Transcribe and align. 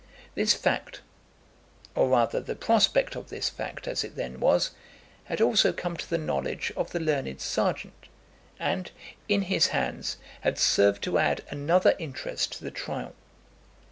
This 0.33 0.55
fact, 0.55 1.01
or 1.93 2.09
rather 2.09 2.41
the 2.41 2.55
prospect 2.55 3.15
of 3.15 3.29
this 3.29 3.51
fact, 3.51 3.87
as 3.87 4.03
it 4.03 4.15
then 4.15 4.39
was, 4.39 4.71
had 5.25 5.39
also 5.41 5.71
come 5.71 5.95
to 5.95 6.09
the 6.09 6.17
knowledge 6.17 6.73
of 6.75 6.89
the 6.89 6.99
learned 6.99 7.39
serjeant, 7.39 8.07
and, 8.59 8.89
in 9.29 9.43
his 9.43 9.67
hands, 9.67 10.17
had 10.39 10.57
served 10.57 11.03
to 11.03 11.19
add 11.19 11.43
another 11.51 11.93
interest 11.99 12.51
to 12.53 12.63
the 12.63 12.71
trial. 12.71 13.13